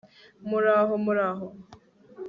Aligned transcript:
muraho 0.49 0.93
muraho 1.05 1.47